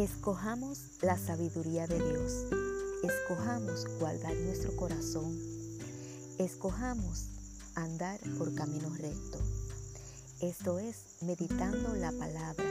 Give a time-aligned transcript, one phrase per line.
[0.00, 2.46] Escojamos la sabiduría de Dios.
[3.02, 5.38] Escojamos guardar nuestro corazón.
[6.38, 7.26] Escojamos
[7.74, 9.38] andar por camino recto.
[10.40, 12.64] Esto es meditando la palabra.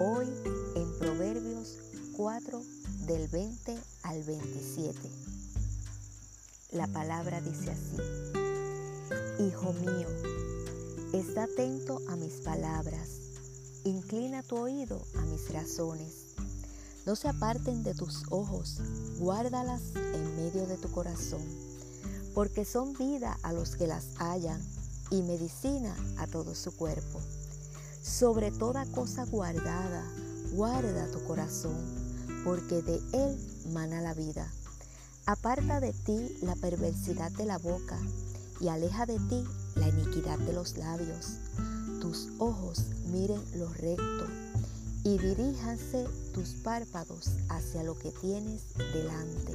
[0.00, 0.28] Hoy
[0.76, 1.76] en Proverbios
[2.16, 2.62] 4
[3.06, 4.98] del 20 al 27.
[6.70, 9.44] La palabra dice así.
[9.46, 10.08] Hijo mío,
[11.12, 13.10] está atento a mis palabras.
[13.84, 16.26] Inclina tu oído a mis razones
[17.06, 18.80] no se aparten de tus ojos,
[19.20, 21.40] guárdalas en medio de tu corazón,
[22.34, 24.60] porque son vida a los que las hallan
[25.10, 27.20] y medicina a todo su cuerpo.
[28.02, 30.04] Sobre toda cosa guardada,
[30.52, 31.76] guarda tu corazón,
[32.44, 33.38] porque de él
[33.72, 34.52] mana la vida.
[35.26, 37.98] Aparta de ti la perversidad de la boca
[38.60, 39.44] y aleja de ti
[39.76, 41.38] la iniquidad de los labios.
[42.00, 44.26] Tus ojos miren lo recto
[45.06, 46.04] y diríjanse
[46.34, 49.52] tus párpados hacia lo que tienes delante.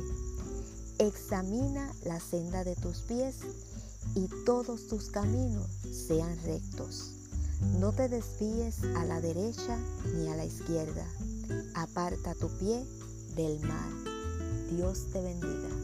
[0.97, 3.39] Examina la senda de tus pies
[4.16, 5.67] y todos tus caminos
[6.07, 7.11] sean rectos.
[7.81, 9.77] No te desvíes a la derecha
[10.16, 11.05] ni a la izquierda.
[11.75, 12.85] Aparta tu pie
[13.35, 14.05] del mal.
[14.69, 15.81] Dios te bendiga.